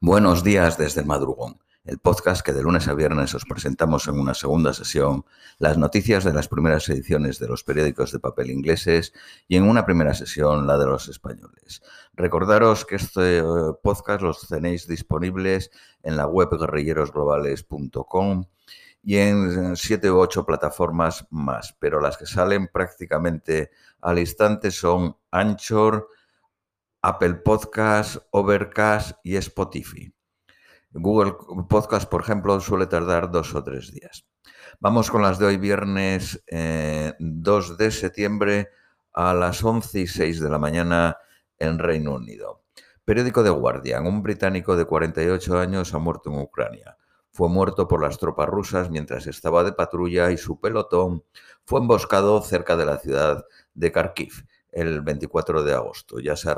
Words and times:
Buenos 0.00 0.44
días 0.44 0.78
desde 0.78 1.00
el 1.00 1.08
madrugón, 1.08 1.58
el 1.84 1.98
podcast 1.98 2.42
que 2.42 2.52
de 2.52 2.62
lunes 2.62 2.86
a 2.86 2.94
viernes 2.94 3.34
os 3.34 3.44
presentamos 3.44 4.06
en 4.06 4.20
una 4.20 4.32
segunda 4.32 4.72
sesión 4.72 5.24
las 5.58 5.76
noticias 5.76 6.22
de 6.22 6.32
las 6.32 6.46
primeras 6.46 6.88
ediciones 6.88 7.40
de 7.40 7.48
los 7.48 7.64
periódicos 7.64 8.12
de 8.12 8.20
papel 8.20 8.52
ingleses 8.52 9.12
y 9.48 9.56
en 9.56 9.64
una 9.64 9.84
primera 9.84 10.14
sesión 10.14 10.68
la 10.68 10.78
de 10.78 10.86
los 10.86 11.08
españoles. 11.08 11.82
Recordaros 12.14 12.84
que 12.84 12.94
este 12.94 13.38
eh, 13.38 13.42
podcast 13.82 14.22
los 14.22 14.46
tenéis 14.46 14.86
disponibles 14.86 15.72
en 16.04 16.16
la 16.16 16.28
web 16.28 16.50
guerrillerosglobales.com 16.56 18.44
y 19.02 19.16
en 19.16 19.74
siete 19.74 20.12
u 20.12 20.20
ocho 20.20 20.46
plataformas 20.46 21.26
más, 21.30 21.74
pero 21.80 22.00
las 22.00 22.16
que 22.16 22.26
salen 22.26 22.68
prácticamente 22.72 23.72
al 24.00 24.20
instante 24.20 24.70
son 24.70 25.16
Anchor, 25.32 26.06
Apple 27.02 27.34
Podcast, 27.34 28.16
Overcast 28.30 29.18
y 29.22 29.36
Spotify. 29.36 30.12
Google 30.90 31.34
Podcast, 31.68 32.08
por 32.08 32.22
ejemplo, 32.22 32.58
suele 32.60 32.86
tardar 32.86 33.30
dos 33.30 33.54
o 33.54 33.62
tres 33.62 33.92
días. 33.92 34.26
Vamos 34.80 35.10
con 35.10 35.22
las 35.22 35.38
de 35.38 35.46
hoy, 35.46 35.56
viernes 35.58 36.42
2 36.46 36.46
eh, 36.48 37.14
de 37.78 37.90
septiembre 37.90 38.68
a 39.12 39.32
las 39.34 39.62
11 39.62 40.00
y 40.00 40.06
6 40.06 40.40
de 40.40 40.50
la 40.50 40.58
mañana 40.58 41.18
en 41.58 41.78
Reino 41.78 42.14
Unido. 42.14 42.64
Periódico 43.04 43.44
The 43.44 43.50
Guardian. 43.50 44.06
Un 44.06 44.22
británico 44.22 44.76
de 44.76 44.84
48 44.84 45.58
años 45.58 45.94
ha 45.94 45.98
muerto 45.98 46.30
en 46.30 46.40
Ucrania. 46.40 46.96
Fue 47.30 47.48
muerto 47.48 47.86
por 47.86 48.02
las 48.02 48.18
tropas 48.18 48.48
rusas 48.48 48.90
mientras 48.90 49.26
estaba 49.26 49.62
de 49.62 49.72
patrulla 49.72 50.30
y 50.30 50.36
su 50.36 50.60
pelotón 50.60 51.22
fue 51.64 51.80
emboscado 51.80 52.42
cerca 52.42 52.76
de 52.76 52.86
la 52.86 52.98
ciudad 52.98 53.44
de 53.74 53.92
Kharkiv 53.92 54.44
el 54.72 55.00
24 55.02 55.62
de 55.62 55.74
agosto. 55.74 56.20
Ya 56.20 56.36
se 56.36 56.50
ha 56.50 56.54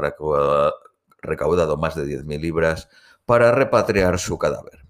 recaudado 1.23 1.77
más 1.77 1.95
de 1.95 2.05
10.000 2.05 2.41
libras 2.41 2.89
para 3.25 3.53
repatriar 3.53 4.19
su 4.19 4.39
cadáver. 4.39 4.87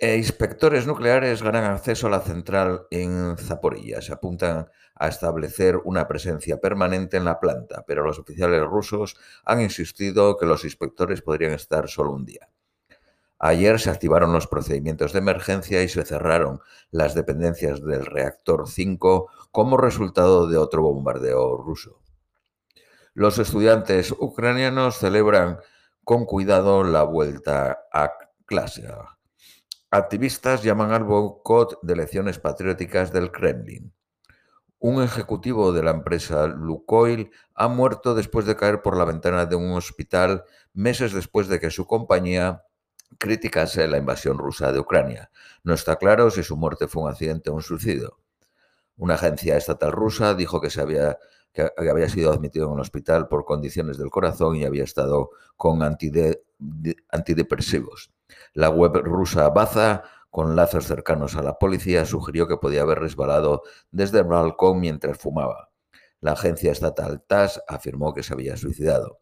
E 0.00 0.16
inspectores 0.16 0.86
nucleares 0.86 1.42
ganan 1.42 1.64
acceso 1.64 2.06
a 2.06 2.10
la 2.10 2.20
central 2.20 2.86
en 2.90 3.36
Zaporilla. 3.36 4.00
Se 4.00 4.12
apuntan 4.12 4.68
a 4.94 5.08
establecer 5.08 5.76
una 5.84 6.06
presencia 6.06 6.60
permanente 6.60 7.16
en 7.16 7.24
la 7.24 7.40
planta, 7.40 7.84
pero 7.84 8.04
los 8.04 8.18
oficiales 8.20 8.62
rusos 8.62 9.16
han 9.44 9.60
insistido 9.60 10.36
que 10.36 10.46
los 10.46 10.64
inspectores 10.64 11.20
podrían 11.20 11.52
estar 11.52 11.88
solo 11.88 12.12
un 12.12 12.24
día. 12.24 12.48
Ayer 13.38 13.78
se 13.78 13.90
activaron 13.90 14.32
los 14.32 14.48
procedimientos 14.48 15.12
de 15.12 15.20
emergencia 15.20 15.82
y 15.82 15.88
se 15.88 16.04
cerraron 16.04 16.60
las 16.90 17.14
dependencias 17.14 17.84
del 17.84 18.04
reactor 18.04 18.68
5 18.68 19.30
como 19.52 19.76
resultado 19.76 20.48
de 20.48 20.56
otro 20.56 20.82
bombardeo 20.82 21.56
ruso. 21.56 22.00
Los 23.14 23.38
estudiantes 23.38 24.12
ucranianos 24.12 24.98
celebran 24.98 25.60
con 26.04 26.24
cuidado 26.24 26.82
la 26.84 27.04
vuelta 27.04 27.78
a 27.92 28.12
clase. 28.44 28.88
Activistas 29.90 30.62
llaman 30.62 30.92
al 30.92 31.04
boicot 31.04 31.78
de 31.82 31.92
elecciones 31.92 32.38
patrióticas 32.38 33.12
del 33.12 33.30
Kremlin. 33.30 33.92
Un 34.80 35.02
ejecutivo 35.02 35.72
de 35.72 35.82
la 35.82 35.90
empresa 35.90 36.46
Lukoil 36.46 37.30
ha 37.54 37.68
muerto 37.68 38.14
después 38.14 38.46
de 38.46 38.56
caer 38.56 38.82
por 38.82 38.96
la 38.96 39.04
ventana 39.04 39.46
de 39.46 39.56
un 39.56 39.72
hospital 39.72 40.44
meses 40.72 41.12
después 41.12 41.48
de 41.48 41.58
que 41.58 41.70
su 41.70 41.86
compañía 41.86 42.62
criticase 43.18 43.86
la 43.88 43.98
invasión 43.98 44.38
rusa 44.38 44.72
de 44.72 44.80
Ucrania. 44.80 45.30
No 45.62 45.74
está 45.74 45.96
claro 45.96 46.30
si 46.30 46.42
su 46.42 46.56
muerte 46.56 46.88
fue 46.88 47.02
un 47.02 47.10
accidente 47.10 47.50
o 47.50 47.54
un 47.54 47.62
suicidio. 47.62 48.18
Una 48.96 49.14
agencia 49.14 49.56
estatal 49.56 49.92
rusa 49.92 50.34
dijo 50.34 50.60
que, 50.60 50.70
se 50.70 50.80
había, 50.80 51.18
que 51.52 51.70
había 51.76 52.08
sido 52.08 52.32
admitido 52.32 52.66
en 52.66 52.72
un 52.72 52.80
hospital 52.80 53.28
por 53.28 53.44
condiciones 53.44 53.98
del 53.98 54.10
corazón 54.10 54.56
y 54.56 54.64
había 54.64 54.82
estado 54.84 55.30
con 55.56 55.82
antidepresivos. 55.82 58.10
La 58.52 58.70
web 58.70 58.96
rusa 59.04 59.48
Baza, 59.50 60.02
con 60.30 60.56
lazos 60.56 60.86
cercanos 60.86 61.36
a 61.36 61.42
la 61.42 61.58
policía, 61.58 62.04
sugirió 62.04 62.48
que 62.48 62.56
podía 62.56 62.82
haber 62.82 62.98
resbalado 62.98 63.62
desde 63.90 64.18
el 64.18 64.24
balcón 64.24 64.80
mientras 64.80 65.18
fumaba. 65.18 65.70
La 66.20 66.32
agencia 66.32 66.72
estatal 66.72 67.22
TASS 67.26 67.62
afirmó 67.68 68.12
que 68.12 68.24
se 68.24 68.34
había 68.34 68.56
suicidado. 68.56 69.20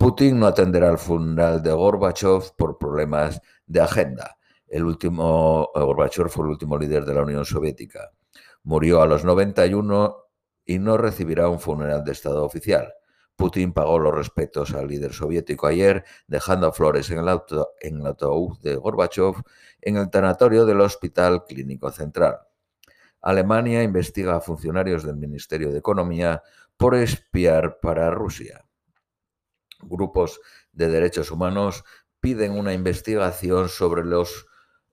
Putin 0.00 0.40
no 0.40 0.46
atenderá 0.46 0.88
al 0.88 0.96
funeral 0.96 1.62
de 1.62 1.72
Gorbachev 1.72 2.56
por 2.56 2.78
problemas 2.78 3.38
de 3.66 3.82
agenda. 3.82 4.38
El 4.66 4.84
último 4.84 5.68
eh, 5.74 5.78
Gorbachev 5.78 6.30
fue 6.30 6.46
el 6.46 6.52
último 6.52 6.78
líder 6.78 7.04
de 7.04 7.12
la 7.12 7.20
Unión 7.20 7.44
Soviética. 7.44 8.10
Murió 8.62 9.02
a 9.02 9.06
los 9.06 9.26
91 9.26 10.16
y 10.64 10.78
no 10.78 10.96
recibirá 10.96 11.50
un 11.50 11.60
funeral 11.60 12.02
de 12.02 12.12
Estado 12.12 12.42
oficial. 12.42 12.94
Putin 13.36 13.74
pagó 13.74 13.98
los 13.98 14.14
respetos 14.14 14.72
al 14.72 14.88
líder 14.88 15.12
soviético 15.12 15.66
ayer, 15.66 16.02
dejando 16.26 16.72
flores 16.72 17.10
en 17.10 17.18
el, 17.18 17.28
auto, 17.28 17.72
en 17.82 17.96
el 18.06 18.16
de 18.62 18.76
Gorbachev 18.76 19.34
en 19.82 19.98
el 19.98 20.08
tanatorio 20.08 20.64
del 20.64 20.80
Hospital 20.80 21.44
Clínico 21.44 21.90
Central. 21.90 22.38
Alemania 23.20 23.82
investiga 23.82 24.36
a 24.36 24.40
funcionarios 24.40 25.04
del 25.04 25.16
Ministerio 25.16 25.70
de 25.70 25.78
Economía 25.78 26.42
por 26.78 26.94
espiar 26.94 27.80
para 27.80 28.10
Rusia 28.10 28.64
grupos 29.82 30.40
de 30.72 30.88
derechos 30.88 31.30
humanos 31.30 31.84
piden 32.20 32.52
una 32.52 32.72
investigación 32.72 33.68
sobre 33.68 34.04
los 34.04 34.46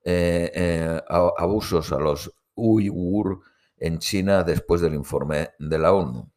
eh, 0.04 0.52
eh, 0.54 1.02
abusos 1.10 1.92
a 1.92 2.00
los 2.00 2.32
uigur 2.56 3.42
en 3.78 4.00
China 4.00 4.44
después 4.44 4.82
del 4.82 4.94
informe 4.94 5.50
de 5.60 5.78
la 5.78 5.94
ONU. 5.94 6.32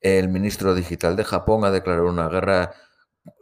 El 0.00 0.28
ministro 0.28 0.74
digital 0.74 1.16
de 1.16 1.24
Japón 1.24 1.64
ha 1.64 1.70
declarado 1.70 2.08
una 2.08 2.28
guerra 2.28 2.74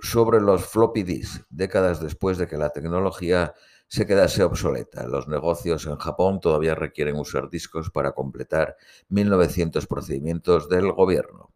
sobre 0.01 0.41
los 0.41 0.67
floppy 0.67 1.03
disks, 1.03 1.45
décadas 1.51 2.01
después 2.01 2.39
de 2.39 2.47
que 2.47 2.57
la 2.57 2.71
tecnología 2.71 3.55
se 3.89 4.07
quedase 4.07 4.43
obsoleta. 4.43 5.07
Los 5.07 5.29
negocios 5.29 5.87
en 5.87 5.97
Japón 5.97 6.41
todavía 6.41 6.75
requieren 6.75 7.17
usar 7.17 7.51
discos 7.51 7.91
para 7.91 8.13
completar 8.13 8.77
1900 9.09 9.87
procedimientos 9.87 10.69
del 10.69 10.93
gobierno. 10.93 11.53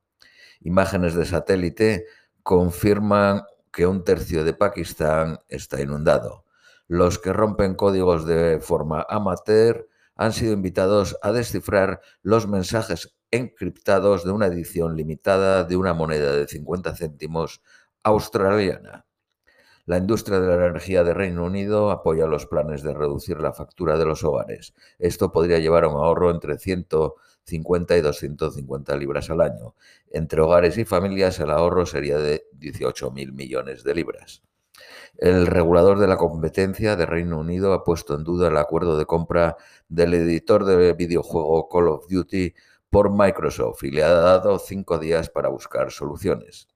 Imágenes 0.60 1.14
de 1.14 1.24
satélite 1.24 2.06
confirman 2.46 3.42
que 3.72 3.88
un 3.88 4.04
tercio 4.04 4.44
de 4.44 4.54
Pakistán 4.54 5.40
está 5.48 5.82
inundado. 5.82 6.44
Los 6.86 7.18
que 7.18 7.32
rompen 7.32 7.74
códigos 7.74 8.24
de 8.24 8.60
forma 8.60 9.04
amateur 9.08 9.88
han 10.14 10.32
sido 10.32 10.52
invitados 10.52 11.18
a 11.22 11.32
descifrar 11.32 12.00
los 12.22 12.46
mensajes 12.46 13.16
encriptados 13.32 14.24
de 14.24 14.30
una 14.30 14.46
edición 14.46 14.94
limitada 14.94 15.64
de 15.64 15.76
una 15.76 15.92
moneda 15.92 16.36
de 16.36 16.46
50 16.46 16.94
céntimos 16.94 17.62
australiana. 18.04 19.06
La 19.84 19.98
industria 19.98 20.38
de 20.38 20.46
la 20.46 20.66
energía 20.66 21.02
de 21.02 21.14
Reino 21.14 21.44
Unido 21.44 21.90
apoya 21.90 22.28
los 22.28 22.46
planes 22.46 22.84
de 22.84 22.94
reducir 22.94 23.40
la 23.40 23.54
factura 23.54 23.98
de 23.98 24.04
los 24.04 24.22
hogares. 24.22 24.72
Esto 25.00 25.32
podría 25.32 25.58
llevar 25.58 25.82
a 25.82 25.88
un 25.88 25.96
ahorro 25.96 26.30
entre 26.30 26.58
100 26.58 26.84
50 27.46 27.96
y 27.96 28.00
250 28.00 28.96
libras 28.96 29.30
al 29.30 29.40
año. 29.40 29.74
Entre 30.10 30.40
hogares 30.40 30.76
y 30.78 30.84
familias 30.84 31.38
el 31.40 31.50
ahorro 31.50 31.86
sería 31.86 32.18
de 32.18 32.44
18.000 32.58 33.32
millones 33.32 33.84
de 33.84 33.94
libras. 33.94 34.42
El 35.16 35.46
regulador 35.46 35.98
de 35.98 36.06
la 36.06 36.16
competencia 36.16 36.96
de 36.96 37.06
Reino 37.06 37.38
Unido 37.38 37.72
ha 37.72 37.84
puesto 37.84 38.14
en 38.14 38.24
duda 38.24 38.48
el 38.48 38.56
acuerdo 38.56 38.98
de 38.98 39.06
compra 39.06 39.56
del 39.88 40.12
editor 40.14 40.64
de 40.64 40.92
videojuego 40.92 41.68
Call 41.68 41.88
of 41.88 42.06
Duty 42.08 42.52
por 42.90 43.10
Microsoft 43.10 43.82
y 43.84 43.90
le 43.90 44.02
ha 44.02 44.12
dado 44.12 44.58
cinco 44.58 44.98
días 44.98 45.30
para 45.30 45.48
buscar 45.48 45.90
soluciones. 45.90 46.68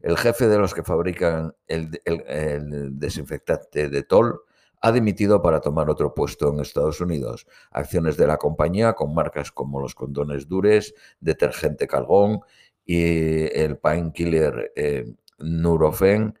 El 0.00 0.16
jefe 0.16 0.48
de 0.48 0.58
los 0.58 0.72
que 0.72 0.82
fabrican 0.82 1.54
el, 1.66 2.00
el 2.04 2.98
desinfectante 2.98 3.88
de 3.88 4.02
Toll 4.02 4.40
ha 4.86 4.92
dimitido 4.92 5.42
para 5.42 5.60
tomar 5.60 5.90
otro 5.90 6.14
puesto 6.14 6.52
en 6.52 6.60
Estados 6.60 7.00
Unidos. 7.00 7.44
Acciones 7.72 8.16
de 8.16 8.28
la 8.28 8.36
compañía 8.36 8.92
con 8.92 9.12
marcas 9.14 9.50
como 9.50 9.80
los 9.80 9.96
condones 9.96 10.46
Dures, 10.46 10.94
detergente 11.18 11.88
Calgón 11.88 12.40
y 12.84 13.52
el 13.58 13.78
painkiller 13.78 14.72
eh, 14.76 15.12
Nurofen 15.38 16.38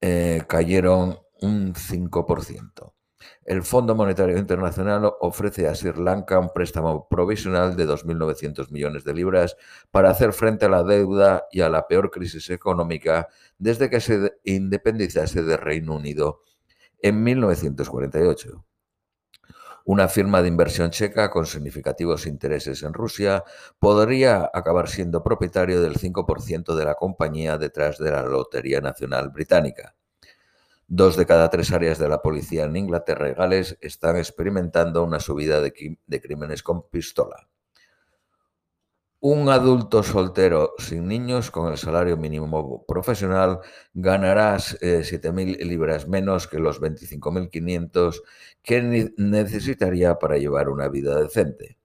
eh, 0.00 0.42
cayeron 0.48 1.18
un 1.42 1.74
5%. 1.74 2.92
El 3.44 3.62
Fondo 3.62 3.94
Monetario 3.94 4.38
Internacional 4.38 5.12
ofrece 5.20 5.68
a 5.68 5.74
Sri 5.74 5.92
Lanka 6.02 6.38
un 6.38 6.48
préstamo 6.54 7.06
provisional 7.06 7.76
de 7.76 7.86
2.900 7.86 8.70
millones 8.70 9.04
de 9.04 9.12
libras 9.12 9.56
para 9.90 10.08
hacer 10.08 10.32
frente 10.32 10.64
a 10.64 10.70
la 10.70 10.84
deuda 10.84 11.44
y 11.52 11.60
a 11.60 11.68
la 11.68 11.86
peor 11.86 12.10
crisis 12.10 12.48
económica 12.48 13.28
desde 13.58 13.90
que 13.90 14.00
se 14.00 14.32
independizase 14.44 15.42
del 15.42 15.58
Reino 15.58 15.96
Unido 15.96 16.40
en 17.02 17.22
1948. 17.22 18.64
Una 19.84 20.06
firma 20.06 20.42
de 20.42 20.48
inversión 20.48 20.90
checa 20.90 21.28
con 21.30 21.44
significativos 21.44 22.26
intereses 22.26 22.84
en 22.84 22.94
Rusia 22.94 23.42
podría 23.80 24.48
acabar 24.54 24.88
siendo 24.88 25.24
propietario 25.24 25.82
del 25.82 25.98
5% 25.98 26.76
de 26.76 26.84
la 26.84 26.94
compañía 26.94 27.58
detrás 27.58 27.98
de 27.98 28.12
la 28.12 28.22
Lotería 28.22 28.80
Nacional 28.80 29.30
Británica. 29.30 29.96
Dos 30.86 31.16
de 31.16 31.26
cada 31.26 31.50
tres 31.50 31.72
áreas 31.72 31.98
de 31.98 32.08
la 32.08 32.22
policía 32.22 32.64
en 32.64 32.76
Inglaterra 32.76 33.30
y 33.30 33.34
Gales 33.34 33.78
están 33.80 34.16
experimentando 34.18 35.02
una 35.02 35.18
subida 35.18 35.60
de, 35.60 35.72
crímenes 36.20 36.62
con 36.62 36.88
pistola. 36.88 37.48
Un 39.24 39.48
adulto 39.48 40.02
soltero 40.02 40.74
sin 40.78 41.06
niños 41.06 41.52
con 41.52 41.70
el 41.70 41.78
salario 41.78 42.16
mínimo 42.16 42.84
profesional 42.86 43.60
ganará 43.94 44.56
7.000 44.56 45.58
eh, 45.60 45.64
libras 45.64 46.08
menos 46.08 46.48
que 46.48 46.58
los 46.58 46.80
25.500 46.80 48.20
que 48.64 49.12
necesitaría 49.16 50.18
para 50.18 50.38
llevar 50.38 50.68
una 50.68 50.88
vida 50.88 51.22
decente. 51.22 51.78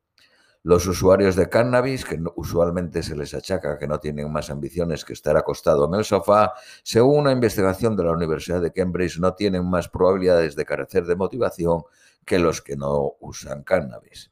Los 0.63 0.87
usuarios 0.87 1.35
de 1.35 1.47
cannabis, 1.47 2.05
que 2.05 2.19
usualmente 2.37 3.03
se 3.03 3.15
les 3.15 3.35
achaca 3.35 3.77
que 3.77 3.87
no 3.87 3.99
tienen 3.99 4.31
más 4.31 4.49
ambiciones 4.49 5.05
que 5.05 5.13
estar 5.13 5.37
acostado 5.37 5.85
en 5.85 5.93
el 5.93 6.05
sofá, 6.05 6.53
según 6.81 7.19
una 7.19 7.33
investigación 7.33 7.95
de 7.95 8.05
la 8.05 8.13
Universidad 8.13 8.63
de 8.63 8.73
Cambridge, 8.73 9.19
no 9.19 9.35
tienen 9.35 9.63
más 9.69 9.89
probabilidades 9.89 10.55
de 10.55 10.65
carecer 10.65 11.05
de 11.05 11.15
motivación 11.15 11.83
que 12.25 12.39
los 12.39 12.63
que 12.63 12.75
no 12.75 13.13
usan 13.19 13.61
cannabis. 13.61 14.31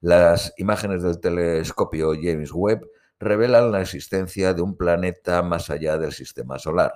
Las 0.00 0.54
imágenes 0.58 1.02
del 1.02 1.18
telescopio 1.18 2.12
James 2.12 2.52
Webb 2.52 2.88
revelan 3.18 3.72
la 3.72 3.80
existencia 3.80 4.54
de 4.54 4.62
un 4.62 4.76
planeta 4.76 5.42
más 5.42 5.70
allá 5.70 5.98
del 5.98 6.12
sistema 6.12 6.58
solar. 6.60 6.92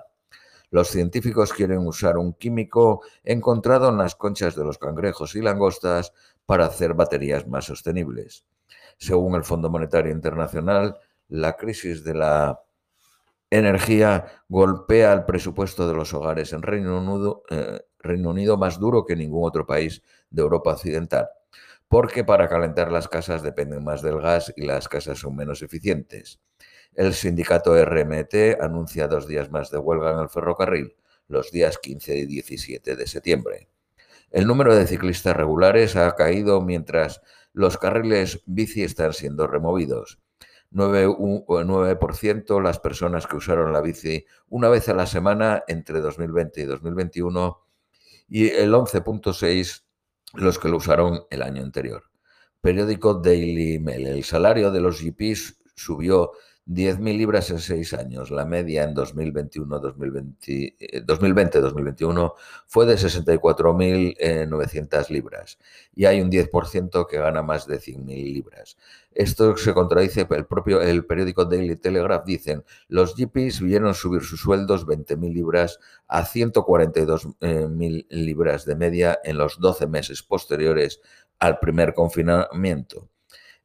Los 0.70 0.88
científicos 0.88 1.52
quieren 1.52 1.84
usar 1.86 2.16
un 2.16 2.32
químico 2.32 3.02
encontrado 3.24 3.88
en 3.88 3.98
las 3.98 4.14
conchas 4.14 4.54
de 4.54 4.62
los 4.62 4.78
cangrejos 4.78 5.34
y 5.34 5.42
langostas 5.42 6.12
para 6.46 6.66
hacer 6.66 6.94
baterías 6.94 7.46
más 7.48 7.64
sostenibles. 7.64 8.46
Según 8.98 9.34
el 9.34 9.42
Fondo 9.42 9.68
Monetario 9.68 10.12
Internacional, 10.12 10.96
la 11.28 11.56
crisis 11.56 12.04
de 12.04 12.14
la 12.14 12.60
energía 13.50 14.26
golpea 14.48 15.12
el 15.12 15.24
presupuesto 15.24 15.88
de 15.88 15.94
los 15.94 16.14
hogares 16.14 16.52
en 16.52 16.62
Reino 16.62 17.00
Unido, 17.00 17.42
eh, 17.50 17.80
Reino 17.98 18.30
Unido 18.30 18.56
más 18.56 18.78
duro 18.78 19.04
que 19.04 19.16
ningún 19.16 19.46
otro 19.46 19.66
país 19.66 20.02
de 20.30 20.42
Europa 20.42 20.70
Occidental 20.70 21.28
porque 21.92 22.24
para 22.24 22.48
calentar 22.48 22.90
las 22.90 23.06
casas 23.06 23.42
dependen 23.42 23.84
más 23.84 24.00
del 24.00 24.18
gas 24.18 24.50
y 24.56 24.64
las 24.64 24.88
casas 24.88 25.18
son 25.18 25.36
menos 25.36 25.60
eficientes. 25.60 26.40
El 26.94 27.12
sindicato 27.12 27.76
RMT 27.84 28.62
anuncia 28.62 29.08
dos 29.08 29.28
días 29.28 29.50
más 29.50 29.70
de 29.70 29.76
huelga 29.76 30.12
en 30.12 30.20
el 30.20 30.30
ferrocarril, 30.30 30.96
los 31.28 31.52
días 31.52 31.76
15 31.76 32.16
y 32.16 32.24
17 32.24 32.96
de 32.96 33.06
septiembre. 33.06 33.68
El 34.30 34.46
número 34.46 34.74
de 34.74 34.86
ciclistas 34.86 35.36
regulares 35.36 35.94
ha 35.94 36.10
caído 36.16 36.62
mientras 36.62 37.20
los 37.52 37.76
carriles 37.76 38.42
bici 38.46 38.84
están 38.84 39.12
siendo 39.12 39.46
removidos. 39.46 40.18
9%, 40.72 42.62
las 42.62 42.78
personas 42.78 43.26
que 43.26 43.36
usaron 43.36 43.70
la 43.70 43.82
bici 43.82 44.24
una 44.48 44.70
vez 44.70 44.88
a 44.88 44.94
la 44.94 45.04
semana 45.04 45.62
entre 45.68 46.00
2020 46.00 46.62
y 46.62 46.64
2021 46.64 47.60
y 48.30 48.48
el 48.48 48.72
11.6% 48.72 49.81
los 50.34 50.58
que 50.58 50.68
lo 50.68 50.78
usaron 50.78 51.24
el 51.30 51.42
año 51.42 51.62
anterior. 51.62 52.04
Periódico 52.60 53.14
Daily 53.14 53.78
Mail. 53.78 54.06
El 54.06 54.24
salario 54.24 54.70
de 54.70 54.80
los 54.80 55.02
GPs 55.02 55.58
subió 55.74 56.32
10.000 56.66 57.16
libras 57.16 57.48
en 57.50 57.58
seis 57.58 57.92
años. 57.92 58.30
La 58.30 58.44
media 58.44 58.84
en 58.84 58.94
2020-2021 58.94 60.36
eh, 60.48 61.02
fue 62.66 62.86
de 62.86 62.94
64.900 62.94 65.08
libras 65.10 65.58
y 65.94 66.04
hay 66.04 66.20
un 66.20 66.30
10% 66.30 67.08
que 67.08 67.18
gana 67.18 67.42
más 67.42 67.66
de 67.66 67.80
100.000 67.80 68.32
libras. 68.32 68.76
Esto 69.12 69.56
se 69.56 69.74
contradice, 69.74 70.24
el 70.30 70.46
propio 70.46 70.80
el 70.80 71.04
periódico 71.04 71.44
Daily 71.44 71.74
Telegraph 71.76 72.24
dicen, 72.24 72.64
los 72.88 73.16
GPs 73.16 73.60
vieron 73.60 73.94
subir 73.94 74.22
sus 74.22 74.40
sueldos 74.40 74.86
20.000 74.86 75.34
libras 75.34 75.80
a 76.06 76.24
142.000 76.24 78.06
libras 78.08 78.64
de 78.64 78.76
media 78.76 79.18
en 79.24 79.36
los 79.36 79.58
12 79.60 79.88
meses 79.88 80.22
posteriores 80.22 81.00
al 81.40 81.58
primer 81.58 81.92
confinamiento 81.92 83.08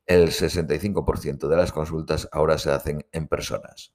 el 0.08 0.30
65% 0.30 1.48
de 1.48 1.58
las 1.58 1.72
consultas 1.72 2.28
ahora 2.32 2.58
se 2.58 2.72
hacen 2.72 3.06
en 3.12 3.28
personas. 3.28 3.94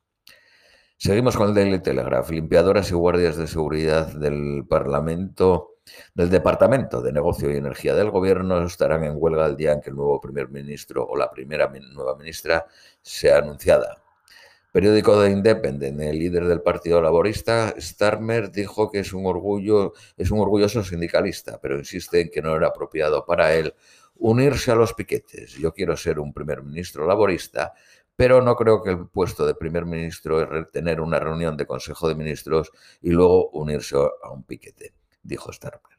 Seguimos 0.99 1.37
con 1.37 1.49
el 1.49 1.55
Daily 1.55 1.81
Telegraph. 1.81 2.31
Limpiadoras 2.31 2.91
y 2.91 2.94
guardias 2.94 3.37
de 3.37 3.49
seguridad 3.49 4.06
del 4.12 4.64
Parlamento, 4.69 5.79
del 6.14 6.31
Departamento 6.31 7.03
de 7.03 7.12
Negocio 7.12 7.50
y 7.50 7.56
Energía 7.56 7.94
del 7.94 8.11
Gobierno 8.11 8.64
estarán 8.64 9.03
en 9.03 9.14
huelga 9.17 9.47
el 9.47 9.56
día 9.56 9.73
en 9.73 9.81
que 9.81 9.91
el 9.91 9.97
nuevo 9.97 10.20
primer 10.20 10.49
ministro 10.50 11.05
o 11.05 11.17
la 11.17 11.31
primera 11.31 11.69
nueva 11.69 12.15
ministra 12.17 12.67
sea 13.00 13.38
anunciada. 13.38 14.03
Periódico 14.73 15.21
de 15.21 15.31
Independent, 15.31 16.01
el 16.01 16.19
líder 16.19 16.47
del 16.47 16.63
Partido 16.63 17.03
Laborista, 17.03 17.75
Starmer, 17.79 18.51
dijo 18.51 18.91
que 18.91 19.01
es 19.01 19.13
un 19.13 19.27
orgulloso 19.27 20.83
sindicalista, 20.83 21.61
pero 21.61 21.77
insiste 21.77 22.23
en 22.23 22.31
que 22.31 22.41
no 22.41 22.57
era 22.57 22.69
apropiado 22.69 23.27
para 23.27 23.55
él 23.55 23.75
unirse 24.15 24.71
a 24.71 24.75
los 24.75 24.95
piquetes. 24.95 25.53
Yo 25.59 25.75
quiero 25.75 25.95
ser 25.95 26.19
un 26.19 26.33
primer 26.33 26.63
ministro 26.63 27.07
laborista, 27.07 27.75
pero 28.17 28.41
no 28.41 28.57
creo 28.57 28.83
que 28.83 28.93
el 28.93 29.09
puesto 29.09 29.47
de 29.47 29.55
primer 29.55 29.85
ministro 29.85 30.41
es 30.41 30.71
tener 30.71 31.03
una 31.03 31.19
reunión 31.19 31.55
de 31.55 31.67
Consejo 31.67 32.09
de 32.09 32.15
Ministros 32.15 32.71
y 33.03 33.11
luego 33.11 33.51
unirse 33.51 33.97
a 33.97 34.31
un 34.31 34.45
piquete, 34.45 34.95
dijo 35.23 35.53
Starmer. 35.53 35.99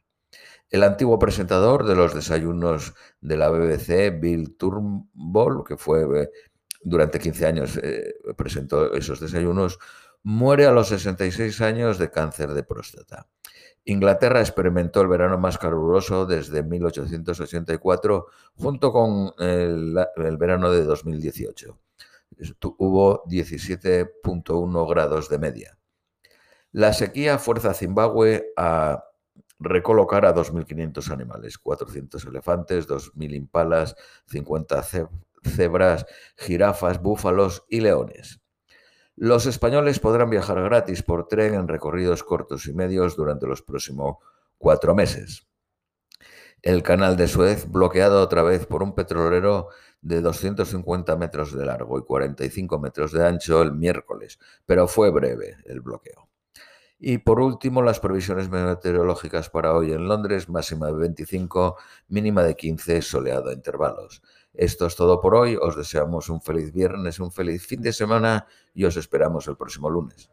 El 0.68 0.82
antiguo 0.82 1.18
presentador 1.18 1.86
de 1.86 1.94
los 1.94 2.12
desayunos 2.12 2.94
de 3.20 3.36
la 3.36 3.50
BBC, 3.50 4.18
Bill 4.18 4.56
Turnbull, 4.56 5.62
que 5.64 5.76
fue 5.76 6.22
eh, 6.22 6.30
durante 6.84 7.18
15 7.18 7.46
años 7.46 7.80
eh, 7.82 8.14
presentó 8.36 8.94
esos 8.94 9.18
desayunos, 9.18 9.78
muere 10.22 10.66
a 10.66 10.72
los 10.72 10.88
66 10.88 11.60
años 11.62 11.98
de 11.98 12.10
cáncer 12.10 12.54
de 12.54 12.62
próstata. 12.62 13.26
Inglaterra 13.86 14.40
experimentó 14.40 15.02
el 15.02 15.08
verano 15.08 15.36
más 15.38 15.58
caluroso 15.58 16.24
desde 16.24 16.62
1884 16.62 18.26
junto 18.54 18.92
con 18.92 19.32
el, 19.38 19.94
verano 20.38 20.70
de 20.70 20.84
2018. 20.84 21.78
Hubo 22.78 23.24
17.1 23.24 24.88
grados 24.88 25.28
de 25.28 25.38
media. 25.38 25.78
La 26.72 26.92
sequía 26.92 27.38
fuerza 27.38 27.70
a 27.70 27.74
Zimbabue 27.74 28.52
a 28.56 29.04
recolocar 29.60 30.24
a 30.24 30.34
2.500 30.34 31.10
animales, 31.12 31.58
400 31.58 32.24
elefantes, 32.24 32.88
2.000 32.88 33.34
impalas, 33.34 33.94
50 34.26 34.82
cebras, 35.44 36.06
jirafas, 36.36 37.00
búfalos 37.00 37.64
y 37.68 37.80
leones. 37.80 38.40
Los 39.16 39.46
españoles 39.46 40.00
podrán 40.00 40.30
viajar 40.30 40.60
gratis 40.62 41.02
por 41.02 41.28
tren 41.28 41.54
en 41.54 41.68
recorridos 41.68 42.24
cortos 42.24 42.66
y 42.66 42.72
medios 42.72 43.14
durante 43.14 43.46
los 43.46 43.62
próximos 43.62 44.16
cuatro 44.58 44.94
meses. 44.94 45.46
El 46.62 46.82
canal 46.82 47.16
de 47.16 47.28
Suez 47.28 47.70
bloqueado 47.70 48.22
otra 48.22 48.42
vez 48.42 48.66
por 48.66 48.82
un 48.82 48.94
petrolero 48.94 49.68
de 50.00 50.20
250 50.20 51.16
metros 51.16 51.56
de 51.56 51.64
largo 51.64 51.98
y 51.98 52.02
45 52.02 52.78
metros 52.78 53.12
de 53.12 53.26
ancho 53.26 53.62
el 53.62 53.72
miércoles, 53.72 54.38
pero 54.66 54.88
fue 54.88 55.10
breve 55.10 55.58
el 55.66 55.80
bloqueo. 55.80 56.28
Y 56.98 57.18
por 57.18 57.38
último, 57.40 57.82
las 57.82 58.00
previsiones 58.00 58.48
meteorológicas 58.48 59.50
para 59.50 59.74
hoy 59.74 59.92
en 59.92 60.08
Londres, 60.08 60.48
máxima 60.48 60.86
de 60.86 60.94
25, 60.94 61.76
mínima 62.08 62.42
de 62.42 62.56
15, 62.56 63.02
soleado 63.02 63.50
a 63.50 63.52
intervalos. 63.52 64.22
Esto 64.54 64.86
es 64.86 64.94
todo 64.94 65.20
por 65.20 65.34
hoy. 65.34 65.56
Os 65.60 65.76
deseamos 65.76 66.30
un 66.30 66.40
feliz 66.40 66.72
viernes, 66.72 67.18
un 67.18 67.32
feliz 67.32 67.66
fin 67.66 67.82
de 67.82 67.92
semana 67.92 68.46
y 68.72 68.84
os 68.84 68.96
esperamos 68.96 69.48
el 69.48 69.56
próximo 69.56 69.90
lunes. 69.90 70.30